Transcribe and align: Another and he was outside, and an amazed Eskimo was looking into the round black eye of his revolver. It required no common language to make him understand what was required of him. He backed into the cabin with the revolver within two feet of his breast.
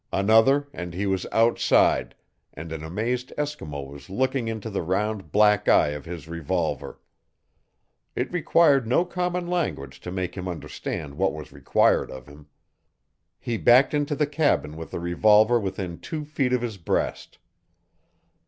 Another 0.11 0.67
and 0.73 0.95
he 0.95 1.05
was 1.05 1.27
outside, 1.31 2.15
and 2.55 2.71
an 2.71 2.83
amazed 2.83 3.31
Eskimo 3.37 3.87
was 3.87 4.09
looking 4.09 4.47
into 4.47 4.67
the 4.67 4.81
round 4.81 5.31
black 5.31 5.69
eye 5.69 5.89
of 5.89 6.05
his 6.05 6.27
revolver. 6.27 6.99
It 8.15 8.33
required 8.33 8.87
no 8.87 9.05
common 9.05 9.45
language 9.45 9.99
to 10.01 10.11
make 10.11 10.33
him 10.35 10.47
understand 10.47 11.19
what 11.19 11.33
was 11.33 11.51
required 11.51 12.09
of 12.09 12.25
him. 12.25 12.47
He 13.39 13.57
backed 13.57 13.93
into 13.93 14.15
the 14.15 14.25
cabin 14.25 14.75
with 14.75 14.89
the 14.89 14.99
revolver 14.99 15.59
within 15.59 15.99
two 15.99 16.25
feet 16.25 16.51
of 16.51 16.63
his 16.63 16.77
breast. 16.77 17.37